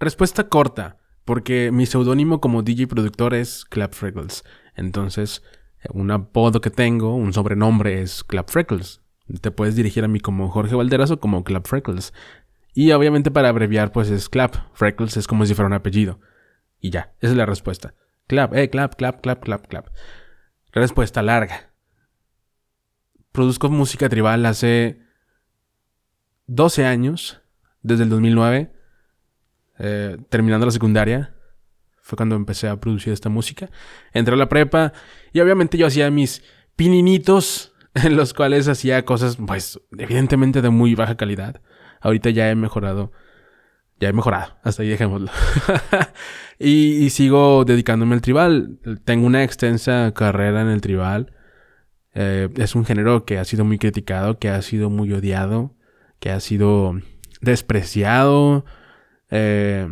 Respuesta 0.00 0.48
corta, 0.48 0.96
porque 1.26 1.70
mi 1.70 1.84
seudónimo 1.84 2.40
como 2.40 2.62
DJ 2.62 2.86
productor 2.86 3.34
es 3.34 3.66
Clap 3.66 3.92
Freckles. 3.92 4.44
Entonces, 4.74 5.42
un 5.92 6.10
apodo 6.10 6.62
que 6.62 6.70
tengo, 6.70 7.14
un 7.14 7.34
sobrenombre 7.34 8.00
es 8.00 8.24
Clap 8.24 8.48
Freckles. 8.48 9.02
Te 9.42 9.50
puedes 9.50 9.76
dirigir 9.76 10.02
a 10.02 10.08
mí 10.08 10.18
como 10.18 10.48
Jorge 10.48 10.74
Valderas 10.74 11.10
o 11.10 11.20
como 11.20 11.44
Clap 11.44 11.66
Freckles. 11.66 12.14
Y 12.72 12.92
obviamente 12.92 13.30
para 13.30 13.50
abreviar, 13.50 13.92
pues 13.92 14.08
es 14.08 14.30
Clap. 14.30 14.56
Freckles 14.72 15.18
es 15.18 15.26
como 15.26 15.44
si 15.44 15.54
fuera 15.54 15.66
un 15.66 15.74
apellido. 15.74 16.18
Y 16.80 16.88
ya, 16.88 17.12
esa 17.20 17.32
es 17.32 17.36
la 17.36 17.44
respuesta. 17.44 17.92
Clap, 18.26 18.54
eh, 18.54 18.70
clap, 18.70 18.94
clap, 18.94 19.20
clap, 19.20 19.42
clap, 19.42 19.66
clap. 19.66 19.88
Respuesta 20.72 21.20
larga. 21.20 21.72
Produzco 23.32 23.68
música 23.68 24.08
tribal 24.08 24.46
hace 24.46 25.02
12 26.46 26.86
años, 26.86 27.42
desde 27.82 28.04
el 28.04 28.08
2009, 28.08 28.79
eh, 29.80 30.18
terminando 30.28 30.66
la 30.66 30.72
secundaria. 30.72 31.34
Fue 32.02 32.16
cuando 32.16 32.36
empecé 32.36 32.68
a 32.68 32.78
producir 32.78 33.12
esta 33.12 33.28
música. 33.28 33.70
Entré 34.12 34.34
a 34.34 34.38
la 34.38 34.48
prepa 34.48 34.92
y 35.32 35.40
obviamente 35.40 35.78
yo 35.78 35.86
hacía 35.86 36.10
mis 36.10 36.42
pininitos 36.76 37.72
en 37.94 38.16
los 38.16 38.34
cuales 38.34 38.68
hacía 38.68 39.04
cosas, 39.04 39.36
pues, 39.36 39.80
evidentemente 39.98 40.62
de 40.62 40.70
muy 40.70 40.94
baja 40.94 41.16
calidad. 41.16 41.60
Ahorita 42.00 42.30
ya 42.30 42.50
he 42.50 42.54
mejorado 42.54 43.12
ya 44.00 44.08
he 44.08 44.12
mejorado, 44.14 44.56
hasta 44.62 44.82
ahí 44.82 44.88
dejémoslo. 44.88 45.30
y, 46.58 47.10
sigo 47.10 47.66
dedicándome 47.66 48.14
al 48.14 48.22
tribal. 48.22 48.78
Tengo 49.04 49.26
una 49.26 49.44
extensa 49.44 50.12
carrera 50.14 50.62
en 50.62 50.68
el 50.68 50.80
tribal. 50.80 51.34
Eh, 52.14 52.48
es 52.56 52.74
un 52.74 52.86
género 52.86 53.26
que 53.26 53.38
ha 53.38 53.44
sido 53.44 53.64
muy 53.66 53.78
criticado, 53.78 54.38
que 54.38 54.48
ha 54.48 54.62
sido 54.62 54.88
muy 54.88 55.12
odiado, 55.12 55.76
que 56.18 56.30
ha 56.30 56.40
sido 56.40 56.98
despreciado. 57.42 58.64
Eh, 59.30 59.88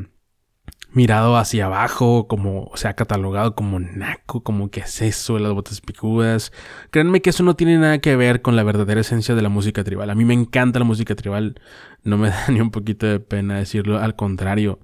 mirado 0.93 1.37
hacia 1.37 1.67
abajo, 1.67 2.27
como 2.29 2.71
se 2.75 2.89
ha 2.89 2.95
catalogado 2.95 3.55
como 3.55 3.79
naco, 3.79 4.43
como 4.43 4.71
que 4.71 4.81
es 4.81 5.03
eso 5.03 5.35
de 5.35 5.41
las 5.41 5.53
botas 5.53 5.81
picudas. 5.81 6.53
Créanme 6.91 7.21
que 7.21 7.31
eso 7.31 7.43
no 7.43 7.55
tiene 7.55 7.79
nada 7.79 7.99
que 7.99 8.17
ver 8.17 8.43
con 8.43 8.57
la 8.57 8.63
verdadera 8.63 9.01
esencia 9.01 9.35
de 9.35 9.43
la 9.43 9.49
música 9.49 9.85
tribal. 9.85 10.11
A 10.11 10.15
mí 10.15 10.25
me 10.25 10.35
encanta 10.35 10.79
la 10.79 10.85
música 10.85 11.15
tribal, 11.15 11.61
no 12.03 12.19
me 12.19 12.29
da 12.31 12.47
ni 12.49 12.61
un 12.61 12.71
poquito 12.71 13.07
de 13.07 13.21
pena 13.21 13.59
decirlo, 13.59 13.99
al 13.99 14.17
contrario. 14.17 14.81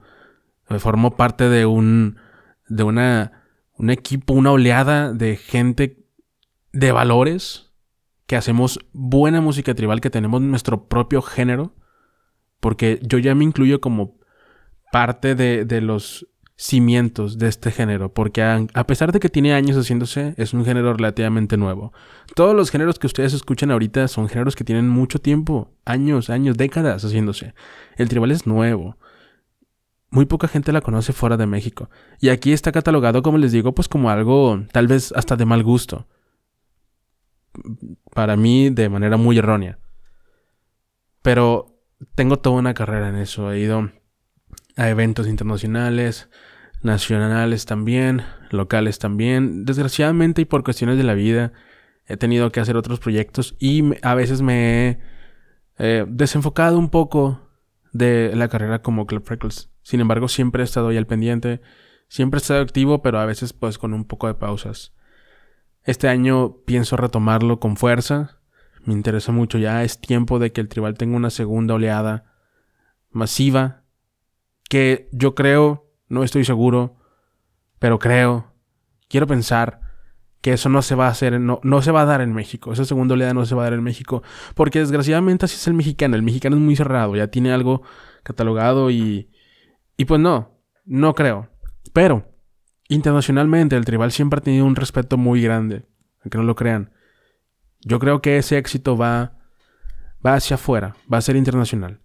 Formo 0.79 1.17
parte 1.17 1.49
de 1.49 1.67
un 1.67 2.19
de 2.69 2.83
una 2.85 3.45
un 3.77 3.91
equipo, 3.91 4.35
una 4.35 4.53
oleada 4.53 5.13
de 5.13 5.37
gente 5.37 6.07
de 6.73 6.93
valores 6.93 7.73
que 8.27 8.37
hacemos 8.37 8.79
buena 8.93 9.41
música 9.41 9.75
tribal, 9.75 10.01
que 10.01 10.11
tenemos 10.11 10.41
nuestro 10.41 10.87
propio 10.87 11.23
género, 11.23 11.75
porque 12.61 12.99
yo 13.03 13.19
ya 13.19 13.35
me 13.35 13.45
incluyo 13.45 13.81
como 13.81 14.17
parte 14.95 15.35
de, 15.35 15.81
los 15.81 16.29
cimientos 16.55 17.37
de 17.37 17.49
este 17.49 17.73
género, 17.73 18.15
porque 18.15 18.45
a, 18.45 18.87
pesar 18.87 19.11
de 19.11 19.19
que 19.19 19.29
tiene 19.29 19.53
años 19.53 19.77
haciéndose, 19.77 20.35
es 20.37 20.55
un 20.55 20.65
género 20.65 20.95
relativamente 20.95 21.57
nuevo. 21.57 21.93
Todos 22.37 22.55
los 22.55 22.71
géneros 22.71 23.01
que 23.01 23.09
ustedes 23.09 23.33
escuchan 23.33 23.73
ahorita 23.73 24.07
son 24.07 24.29
géneros 24.29 24.55
que 24.55 24.63
tienen 24.63 24.89
mucho 24.89 25.19
tiempo, 25.19 25.73
años, 25.85 26.31
años, 26.31 26.57
décadas 26.57 27.05
haciéndose. 27.05 27.55
El 27.97 28.09
tribal 28.09 28.31
es 28.31 28.47
nuevo. 28.47 28.97
Muy 30.11 30.27
poca 30.27 30.47
gente 30.47 30.71
la 30.71 30.81
conoce 30.81 31.13
fuera 31.13 31.37
de 31.37 31.47
México. 31.47 31.91
Y 32.21 32.29
aquí 32.29 32.53
está 32.53 32.71
catalogado, 32.71 33.21
como 33.23 33.39
les 33.39 33.51
digo, 33.51 33.75
pues 33.75 33.89
como 33.89 34.11
algo 34.11 34.63
tal 34.71 34.87
vez 34.87 35.11
hasta 35.17 35.35
de 35.35 35.45
mal 35.45 35.65
gusto. 35.65 36.07
Para 38.15 38.37
mí, 38.37 38.71
de 38.71 38.89
manera 38.89 39.17
muy 39.17 39.39
errónea. 39.39 39.81
Pero 41.21 41.81
tengo 42.15 42.39
toda 42.39 42.61
una 42.61 42.75
carrera 42.75 43.09
en 43.09 43.17
eso. 43.17 43.51
He 43.51 43.59
ido 43.59 43.91
a 44.77 44.89
eventos 44.89 45.29
internacionales, 45.29 46.29
nacionales 46.83 47.65
también, 47.65 48.23
locales 48.51 48.99
también. 48.99 49.65
Desgraciadamente 49.65 50.43
y 50.43 50.45
por 50.45 50.65
cuestiones 50.65 50.97
de 50.97 51.05
la 51.05 51.15
vida 51.15 51.53
he 52.07 52.17
tenido 52.17 52.51
que 52.53 52.61
hacer 52.61 52.77
otros 52.77 53.01
proyectos 53.01 53.57
y 53.59 53.83
a 54.03 54.15
veces 54.15 54.43
me 54.43 54.89
he 54.89 54.99
eh, 55.79 56.05
desenfocado 56.09 56.79
un 56.79 56.91
poco 56.91 57.41
de 57.93 58.33
la 58.35 58.49
carrera 58.49 58.83
como 58.83 59.07
Club 59.07 59.25
Freckles. 59.25 59.71
Sin 59.83 60.01
embargo, 60.01 60.29
siempre 60.29 60.63
he 60.63 60.65
estado 60.65 60.89
ahí 60.89 60.97
al 60.97 61.07
pendiente, 61.07 61.61
siempre 62.09 62.39
he 62.39 62.43
estado 62.43 62.61
activo, 62.61 63.03
pero 63.03 63.19
a 63.19 63.27
veces 63.27 63.53
pues 63.53 63.79
con 63.79 63.95
un 63.95 64.05
poco 64.05 64.27
de 64.27 64.35
pausas. 64.35 64.93
Este 65.83 66.09
año 66.09 66.59
pienso 66.65 66.97
retomarlo 66.97 67.61
con 67.61 67.77
fuerza. 67.77 68.41
Me 68.85 68.93
interesa 68.93 69.33
mucho 69.33 69.59
ya, 69.59 69.85
es 69.85 70.01
tiempo 70.01 70.39
de 70.39 70.53
que 70.53 70.61
el 70.61 70.69
tribal 70.69 70.95
tenga 70.99 71.17
una 71.17 71.31
segunda 71.31 71.75
oleada 71.75 72.25
masiva 73.11 73.84
que 74.69 75.09
yo 75.13 75.35
creo, 75.35 75.91
no 76.09 76.25
estoy 76.25 76.45
seguro, 76.45 76.97
pero 77.79 77.99
creo, 77.99 78.53
quiero 79.09 79.27
pensar 79.27 79.81
que 80.45 80.53
eso 80.53 80.69
no 80.69 80.83
se 80.83 80.95
va 80.95 81.07
a 81.07 81.11
hacer, 81.11 81.41
no, 81.41 81.59
no 81.63 81.81
se 81.81 81.91
va 81.91 82.03
a 82.03 82.05
dar 82.05 82.21
en 82.21 82.35
México. 82.35 82.71
Esa 82.71 82.85
segunda 82.85 83.15
oleada 83.15 83.33
no 83.33 83.47
se 83.47 83.55
va 83.55 83.63
a 83.63 83.65
dar 83.65 83.73
en 83.73 83.83
México. 83.83 84.23
Porque 84.55 84.79
desgraciadamente 84.79 85.47
así 85.47 85.57
es 85.57 85.67
el 85.69 85.73
mexicano. 85.73 86.17
El 86.17 86.23
mexicano 86.23 86.57
es 86.57 86.61
muy 86.63 86.77
cerrado, 86.77 87.17
ya 87.17 87.29
tiene 87.29 87.51
algo 87.51 87.81
catalogado 88.23 88.91
y. 88.91 89.31
Y 89.97 90.05
pues 90.05 90.21
no, 90.21 90.61
no 90.85 91.15
creo. 91.15 91.49
Pero, 91.95 92.37
internacionalmente, 92.91 93.75
el 93.75 93.87
tribal 93.87 94.13
siempre 94.13 94.39
ha 94.39 94.43
tenido 94.43 94.67
un 94.67 94.77
respeto 94.77 95.17
muy 95.17 95.41
grande. 95.41 95.87
Aunque 96.23 96.37
no 96.37 96.45
lo 96.45 96.57
crean. 96.57 96.93
Yo 97.81 97.99
creo 97.99 98.21
que 98.21 98.37
ese 98.37 98.59
éxito 98.59 98.99
va. 98.99 99.39
va 100.25 100.35
hacia 100.35 100.57
afuera, 100.57 100.95
va 101.11 101.17
a 101.17 101.23
ser 101.23 101.37
internacional. 101.37 102.01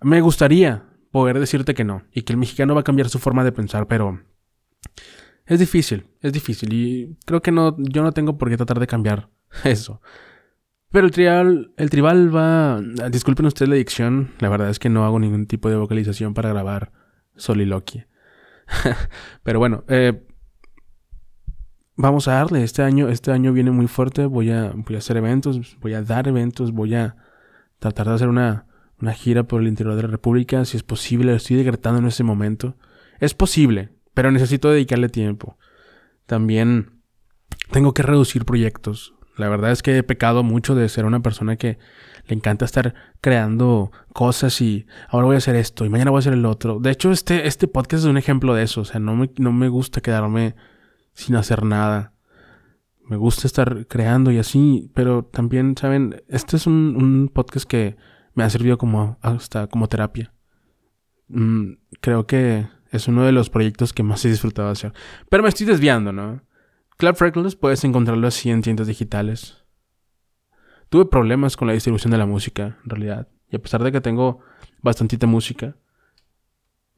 Me 0.00 0.20
gustaría 0.20 0.91
poder 1.12 1.38
decirte 1.38 1.74
que 1.74 1.84
no 1.84 2.02
y 2.10 2.22
que 2.22 2.32
el 2.32 2.38
mexicano 2.38 2.74
va 2.74 2.80
a 2.80 2.84
cambiar 2.84 3.08
su 3.08 3.20
forma 3.20 3.44
de 3.44 3.52
pensar, 3.52 3.86
pero 3.86 4.20
es 5.46 5.60
difícil, 5.60 6.06
es 6.20 6.32
difícil 6.32 6.72
y 6.72 7.16
creo 7.24 7.42
que 7.42 7.52
no, 7.52 7.76
yo 7.78 8.02
no 8.02 8.12
tengo 8.12 8.38
por 8.38 8.48
qué 8.48 8.56
tratar 8.56 8.80
de 8.80 8.88
cambiar 8.88 9.28
eso. 9.64 10.00
Pero 10.90 11.06
el 11.06 11.12
tribal, 11.12 11.72
el 11.76 11.88
tribal 11.88 12.34
va, 12.34 12.80
disculpen 13.10 13.46
ustedes 13.46 13.68
la 13.68 13.76
dicción, 13.76 14.32
la 14.40 14.48
verdad 14.48 14.68
es 14.68 14.78
que 14.78 14.90
no 14.90 15.04
hago 15.04 15.18
ningún 15.18 15.46
tipo 15.46 15.70
de 15.70 15.76
vocalización 15.76 16.34
para 16.34 16.50
grabar 16.50 16.92
soliloquia. 17.36 18.08
pero 19.42 19.58
bueno, 19.58 19.84
eh, 19.88 20.22
vamos 21.96 22.28
a 22.28 22.34
darle, 22.34 22.62
este 22.62 22.82
año, 22.82 23.08
este 23.08 23.32
año 23.32 23.54
viene 23.54 23.70
muy 23.70 23.86
fuerte, 23.86 24.26
voy 24.26 24.50
a, 24.50 24.72
voy 24.74 24.96
a 24.96 24.98
hacer 24.98 25.16
eventos, 25.16 25.78
voy 25.80 25.94
a 25.94 26.02
dar 26.02 26.28
eventos, 26.28 26.72
voy 26.72 26.94
a 26.94 27.16
tratar 27.78 28.08
de 28.08 28.14
hacer 28.14 28.28
una, 28.28 28.66
una 29.02 29.12
gira 29.12 29.42
por 29.42 29.60
el 29.60 29.68
interior 29.68 29.96
de 29.96 30.02
la 30.02 30.08
República, 30.08 30.64
si 30.64 30.76
es 30.76 30.84
posible, 30.84 31.32
lo 31.32 31.36
estoy 31.36 31.56
decretando 31.56 31.98
en 31.98 32.06
ese 32.06 32.22
momento. 32.22 32.76
Es 33.18 33.34
posible, 33.34 33.90
pero 34.14 34.30
necesito 34.30 34.70
dedicarle 34.70 35.08
tiempo. 35.08 35.58
También 36.24 37.02
tengo 37.72 37.94
que 37.94 38.04
reducir 38.04 38.44
proyectos. 38.44 39.14
La 39.36 39.48
verdad 39.48 39.72
es 39.72 39.82
que 39.82 39.98
he 39.98 40.02
pecado 40.04 40.44
mucho 40.44 40.76
de 40.76 40.88
ser 40.88 41.04
una 41.04 41.20
persona 41.20 41.56
que 41.56 41.78
le 42.26 42.36
encanta 42.36 42.64
estar 42.64 42.94
creando 43.20 43.90
cosas 44.12 44.60
y 44.60 44.86
ahora 45.08 45.26
voy 45.26 45.34
a 45.34 45.38
hacer 45.38 45.56
esto 45.56 45.84
y 45.84 45.88
mañana 45.88 46.12
voy 46.12 46.18
a 46.18 46.20
hacer 46.20 46.34
el 46.34 46.46
otro. 46.46 46.78
De 46.78 46.92
hecho, 46.92 47.10
este, 47.10 47.48
este 47.48 47.66
podcast 47.66 48.04
es 48.04 48.08
un 48.08 48.18
ejemplo 48.18 48.54
de 48.54 48.62
eso. 48.62 48.82
O 48.82 48.84
sea, 48.84 49.00
no 49.00 49.16
me, 49.16 49.30
no 49.38 49.52
me 49.52 49.68
gusta 49.68 50.00
quedarme 50.00 50.54
sin 51.12 51.34
hacer 51.34 51.64
nada. 51.64 52.12
Me 53.04 53.16
gusta 53.16 53.48
estar 53.48 53.88
creando 53.88 54.30
y 54.30 54.38
así, 54.38 54.92
pero 54.94 55.24
también, 55.24 55.76
¿saben? 55.76 56.22
Este 56.28 56.56
es 56.56 56.68
un, 56.68 56.94
un 56.96 57.30
podcast 57.34 57.66
que 57.68 57.96
me 58.34 58.44
ha 58.44 58.50
servido 58.50 58.78
como 58.78 59.18
hasta 59.20 59.66
como 59.66 59.88
terapia. 59.88 60.32
Mm, 61.28 61.74
creo 62.00 62.26
que 62.26 62.66
es 62.90 63.08
uno 63.08 63.24
de 63.24 63.32
los 63.32 63.50
proyectos 63.50 63.92
que 63.92 64.02
más 64.02 64.24
he 64.24 64.28
disfrutado 64.28 64.68
hacer. 64.68 64.92
Pero 65.28 65.42
me 65.42 65.48
estoy 65.48 65.66
desviando, 65.66 66.12
¿no? 66.12 66.42
Club 66.98 67.16
Freckles 67.16 67.56
puedes 67.56 67.82
encontrarlo 67.84 68.26
así 68.28 68.50
en 68.50 68.62
tiendas 68.62 68.86
digitales. 68.86 69.64
Tuve 70.88 71.06
problemas 71.06 71.56
con 71.56 71.68
la 71.68 71.74
distribución 71.74 72.10
de 72.10 72.18
la 72.18 72.26
música, 72.26 72.78
en 72.84 72.90
realidad. 72.90 73.28
Y 73.48 73.56
a 73.56 73.62
pesar 73.62 73.82
de 73.82 73.92
que 73.92 74.02
tengo 74.02 74.40
bastantita 74.82 75.26
música, 75.26 75.76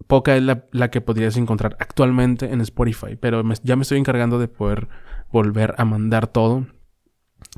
poca 0.08 0.36
es 0.36 0.42
la, 0.42 0.90
que 0.90 1.00
podrías 1.00 1.36
encontrar 1.36 1.76
actualmente 1.78 2.52
en 2.52 2.60
Spotify. 2.60 3.16
Pero 3.16 3.42
ya 3.62 3.76
me 3.76 3.82
estoy 3.82 3.98
encargando 3.98 4.40
de 4.40 4.48
poder 4.48 4.88
volver 5.30 5.74
a 5.78 5.84
mandar 5.84 6.26
todo. 6.26 6.66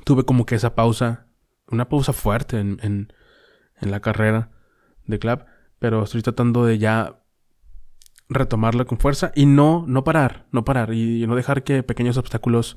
Tuve 0.04 0.24
como 0.24 0.44
que 0.44 0.56
esa 0.56 0.74
pausa, 0.74 1.26
una 1.68 1.88
pausa 1.88 2.12
fuerte 2.12 2.60
en 2.60 2.78
en 2.82 3.12
la 3.80 4.00
carrera 4.00 4.50
de 5.06 5.18
club, 5.18 5.44
pero 5.78 6.02
estoy 6.04 6.22
tratando 6.22 6.64
de 6.64 6.78
ya 6.78 7.20
retomarla 8.28 8.84
con 8.84 8.98
fuerza 8.98 9.32
y 9.34 9.46
no, 9.46 9.84
no 9.86 10.04
parar, 10.04 10.46
no 10.50 10.64
parar 10.64 10.92
y 10.92 11.26
no 11.26 11.36
dejar 11.36 11.62
que 11.62 11.82
pequeños 11.82 12.16
obstáculos 12.16 12.76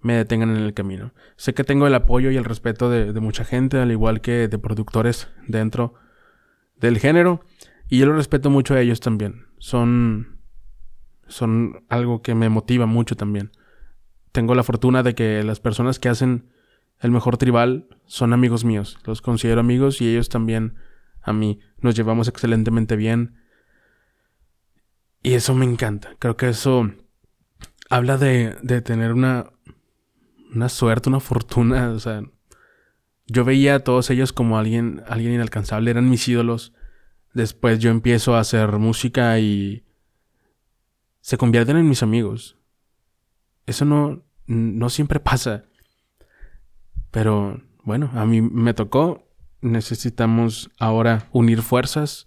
me 0.00 0.14
detengan 0.14 0.50
en 0.50 0.62
el 0.62 0.74
camino. 0.74 1.12
Sé 1.36 1.54
que 1.54 1.64
tengo 1.64 1.86
el 1.86 1.94
apoyo 1.94 2.30
y 2.30 2.36
el 2.36 2.44
respeto 2.44 2.90
de, 2.90 3.12
mucha 3.20 3.44
gente, 3.44 3.78
al 3.78 3.90
igual 3.90 4.20
que 4.20 4.48
de 4.48 4.58
productores 4.58 5.28
dentro 5.46 5.94
del 6.76 6.98
género, 6.98 7.44
y 7.88 7.98
yo 7.98 8.06
lo 8.06 8.14
respeto 8.14 8.50
mucho 8.50 8.74
a 8.74 8.80
ellos 8.80 9.00
también. 9.00 9.46
Son, 9.58 10.38
son 11.26 11.84
algo 11.88 12.22
que 12.22 12.34
me 12.34 12.48
motiva 12.48 12.86
mucho 12.86 13.16
también. 13.16 13.50
Tengo 14.30 14.54
la 14.54 14.62
fortuna 14.62 15.02
de 15.02 15.14
que 15.14 15.42
las 15.42 15.58
personas 15.58 15.98
que 15.98 16.08
hacen 16.08 16.50
el 17.00 17.10
mejor 17.10 17.36
tribal 17.36 17.88
son 18.06 18.32
amigos 18.32 18.64
míos. 18.64 18.98
Los 19.04 19.22
considero 19.22 19.60
amigos 19.60 20.00
y 20.00 20.08
ellos 20.08 20.28
también 20.28 20.74
a 21.22 21.32
mí. 21.32 21.60
Nos 21.80 21.94
llevamos 21.94 22.28
excelentemente 22.28 22.96
bien. 22.96 23.36
Y 25.22 25.34
eso 25.34 25.54
me 25.54 25.64
encanta. 25.64 26.16
Creo 26.18 26.36
que 26.36 26.48
eso 26.48 26.90
habla 27.90 28.18
de, 28.18 28.56
de 28.62 28.80
tener 28.82 29.12
una, 29.12 29.50
una 30.54 30.68
suerte, 30.68 31.08
una 31.08 31.20
fortuna. 31.20 31.90
O 31.90 32.00
sea, 32.00 32.22
yo 33.26 33.44
veía 33.44 33.76
a 33.76 33.80
todos 33.80 34.10
ellos 34.10 34.32
como 34.32 34.58
alguien, 34.58 35.02
alguien 35.06 35.34
inalcanzable, 35.34 35.90
eran 35.90 36.08
mis 36.08 36.26
ídolos. 36.26 36.72
Después 37.34 37.78
yo 37.78 37.90
empiezo 37.90 38.34
a 38.34 38.40
hacer 38.40 38.72
música 38.78 39.38
y 39.38 39.84
se 41.20 41.36
convierten 41.36 41.76
en 41.76 41.88
mis 41.88 42.02
amigos. 42.02 42.56
Eso 43.66 43.84
no, 43.84 44.24
no 44.46 44.88
siempre 44.88 45.20
pasa. 45.20 45.66
Pero 47.10 47.60
bueno, 47.84 48.10
a 48.14 48.24
mí 48.26 48.40
me 48.40 48.74
tocó. 48.74 49.26
Necesitamos 49.60 50.70
ahora 50.78 51.28
unir 51.32 51.62
fuerzas, 51.62 52.26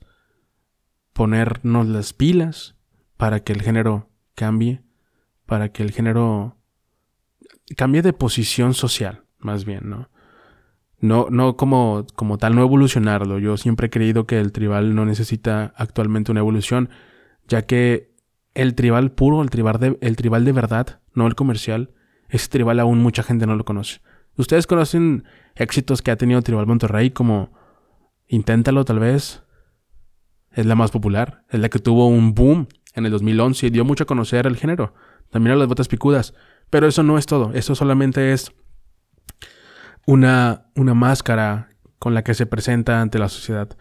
ponernos 1.13 1.87
las 1.87 2.13
pilas 2.13 2.75
para 3.17 3.41
que 3.41 3.53
el 3.53 3.61
género 3.61 4.09
cambie, 4.35 4.81
para 5.45 5.69
que 5.69 5.83
el 5.83 5.91
género 5.91 6.57
cambie 7.77 8.01
de 8.01 8.13
posición 8.13 8.73
social, 8.73 9.23
más 9.39 9.65
bien, 9.65 9.89
¿no? 9.89 10.09
No, 10.99 11.27
no 11.31 11.57
como, 11.57 12.05
como 12.15 12.37
tal, 12.37 12.55
no 12.55 12.61
evolucionarlo. 12.61 13.39
Yo 13.39 13.57
siempre 13.57 13.87
he 13.87 13.89
creído 13.89 14.27
que 14.27 14.39
el 14.39 14.51
tribal 14.51 14.93
no 14.93 15.05
necesita 15.05 15.73
actualmente 15.75 16.31
una 16.31 16.41
evolución, 16.41 16.89
ya 17.47 17.63
que 17.63 18.11
el 18.53 18.75
tribal 18.75 19.11
puro, 19.11 19.41
el 19.41 19.49
tribal 19.49 19.79
de, 19.79 19.97
el 20.01 20.15
tribal 20.15 20.45
de 20.45 20.51
verdad, 20.51 21.01
no 21.13 21.25
el 21.27 21.35
comercial, 21.35 21.91
ese 22.29 22.49
tribal 22.49 22.79
aún 22.79 22.99
mucha 22.99 23.23
gente 23.23 23.47
no 23.47 23.55
lo 23.55 23.65
conoce. 23.65 23.99
Ustedes 24.37 24.67
conocen 24.67 25.25
éxitos 25.55 26.01
que 26.01 26.11
ha 26.11 26.15
tenido 26.15 26.41
Tribal 26.41 26.67
Monterrey 26.67 27.11
como 27.11 27.51
Inténtalo 28.27 28.85
tal 28.85 28.99
vez. 28.99 29.43
Es 30.51 30.65
la 30.65 30.75
más 30.75 30.91
popular, 30.91 31.43
es 31.49 31.59
la 31.59 31.69
que 31.69 31.79
tuvo 31.79 32.07
un 32.07 32.33
boom 32.33 32.67
en 32.93 33.05
el 33.05 33.11
2011 33.11 33.67
y 33.67 33.69
dio 33.69 33.85
mucho 33.85 34.03
a 34.03 34.07
conocer 34.07 34.47
el 34.47 34.57
género. 34.57 34.93
También 35.29 35.55
a 35.55 35.59
las 35.59 35.67
botas 35.67 35.87
picudas. 35.87 36.33
Pero 36.69 36.87
eso 36.87 37.03
no 37.03 37.17
es 37.17 37.25
todo, 37.25 37.51
eso 37.53 37.75
solamente 37.75 38.31
es 38.31 38.53
una, 40.05 40.69
una 40.75 40.93
máscara 40.93 41.69
con 41.99 42.13
la 42.13 42.23
que 42.23 42.33
se 42.33 42.45
presenta 42.45 43.01
ante 43.01 43.19
la 43.19 43.29
sociedad. 43.29 43.77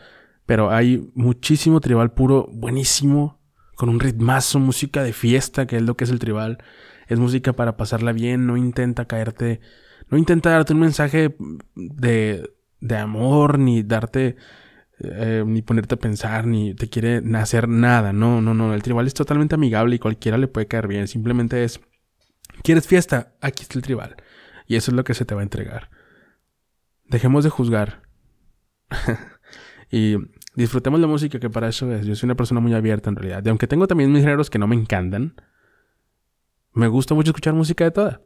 Pero 0.46 0.70
hay 0.70 1.08
muchísimo 1.14 1.80
tribal 1.80 2.12
puro, 2.12 2.48
buenísimo, 2.52 3.40
con 3.76 3.88
un 3.88 4.00
ritmazo, 4.00 4.58
música 4.58 5.02
de 5.04 5.12
fiesta, 5.12 5.66
que 5.66 5.76
es 5.76 5.82
lo 5.82 5.96
que 5.96 6.04
es 6.04 6.10
el 6.10 6.18
tribal. 6.18 6.58
Es 7.06 7.18
música 7.18 7.52
para 7.52 7.76
pasarla 7.76 8.12
bien, 8.12 8.46
no 8.46 8.56
intenta 8.56 9.04
caerte, 9.06 9.60
no 10.10 10.18
intenta 10.18 10.50
darte 10.50 10.72
un 10.72 10.80
mensaje 10.80 11.36
de, 11.74 12.50
de 12.80 12.96
amor, 12.96 13.58
ni 13.58 13.82
darte, 13.84 14.36
eh, 14.98 15.44
ni 15.46 15.62
ponerte 15.62 15.94
a 15.94 15.98
pensar, 15.98 16.46
ni 16.46 16.74
te 16.74 16.88
quiere 16.88 17.22
hacer 17.36 17.68
nada. 17.68 18.12
No, 18.12 18.40
no, 18.42 18.52
no. 18.52 18.74
El 18.74 18.82
tribal 18.82 19.06
es 19.06 19.14
totalmente 19.14 19.54
amigable 19.54 19.96
y 19.96 19.98
cualquiera 20.00 20.36
le 20.36 20.48
puede 20.48 20.66
caer 20.66 20.88
bien. 20.88 21.06
Simplemente 21.06 21.62
es, 21.62 21.80
¿quieres 22.64 22.88
fiesta? 22.88 23.34
Aquí 23.40 23.62
está 23.62 23.78
el 23.78 23.82
tribal. 23.82 24.16
Y 24.66 24.76
eso 24.76 24.90
es 24.90 24.96
lo 24.96 25.04
que 25.04 25.14
se 25.14 25.24
te 25.24 25.34
va 25.34 25.42
a 25.42 25.44
entregar. 25.44 25.90
Dejemos 27.04 27.44
de 27.44 27.50
juzgar. 27.50 28.02
y 29.92 30.16
disfrutemos 30.56 30.98
la 30.98 31.06
música, 31.06 31.38
que 31.38 31.50
para 31.50 31.68
eso 31.68 31.92
es. 31.92 32.04
Yo 32.04 32.16
soy 32.16 32.26
una 32.26 32.36
persona 32.36 32.60
muy 32.60 32.74
abierta 32.74 33.10
en 33.10 33.16
realidad. 33.16 33.44
Y 33.44 33.48
aunque 33.48 33.68
tengo 33.68 33.86
también 33.86 34.10
mis 34.10 34.22
géneros 34.22 34.50
que 34.50 34.58
no 34.58 34.66
me 34.66 34.74
encantan, 34.74 35.34
me 36.72 36.88
gusta 36.88 37.14
mucho 37.14 37.30
escuchar 37.30 37.54
música 37.54 37.84
de 37.84 37.90
toda. 37.92 38.22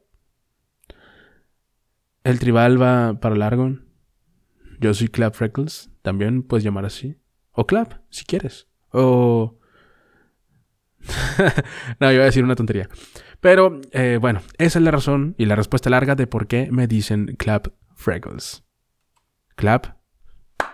El 2.25 2.39
tribal 2.39 2.81
va 2.81 3.21
para 3.21 3.37
largo. 3.37 3.77
Yo 4.81 4.95
soy 4.95 5.09
Clap 5.09 5.35
Freckles. 5.35 5.91
También 6.01 6.43
puedes 6.43 6.65
llamar 6.65 6.87
así. 6.87 7.19
O 7.53 7.67
Clap, 7.67 8.01
si 8.09 8.25
quieres. 8.25 8.67
O... 8.91 9.59
no, 12.01 12.11
iba 12.11 12.23
a 12.23 12.27
decir 12.27 12.43
una 12.43 12.57
tontería. 12.57 12.89
Pero 13.41 13.79
eh, 13.93 14.19
bueno, 14.19 14.41
esa 14.57 14.79
es 14.79 14.85
la 14.85 14.91
razón 14.91 15.35
y 15.37 15.45
la 15.45 15.55
respuesta 15.55 15.91
larga 15.91 16.15
de 16.15 16.27
por 16.27 16.47
qué 16.47 16.71
me 16.73 16.87
dicen 16.87 17.37
Clap 17.37 17.69
Freckles. 17.95 18.65
Clap 19.55 19.99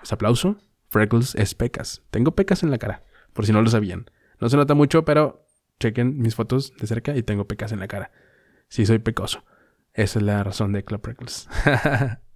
es 0.05 0.12
aplauso. 0.12 0.56
Freckles 0.88 1.35
es 1.35 1.56
pecas. 1.56 2.02
Tengo 2.12 2.37
pecas 2.37 2.62
en 2.62 2.70
la 2.70 2.79
cara, 2.79 3.05
por 3.32 3.44
si 3.44 3.52
no 3.52 3.61
lo 3.61 3.70
sabían. 3.70 4.08
No 4.41 4.49
se 4.49 4.56
nota 4.56 4.75
mucho, 4.75 5.05
pero 5.05 5.47
chequen 5.81 6.19
mis 6.19 6.37
fotos 6.37 6.73
de 6.76 6.87
cerca 6.87 7.17
y 7.17 7.25
tengo 7.25 7.49
pecas 7.49 7.73
en 7.73 7.81
la 7.81 7.88
cara. 7.88 8.12
Sí, 8.69 8.87
soy 8.87 9.00
pecoso. 9.00 9.44
Esa 9.92 10.19
es 10.19 10.25
la 10.25 10.42
razón 10.44 10.72
de 10.72 10.84
Clap 10.84 11.04
Freckles. 11.04 11.48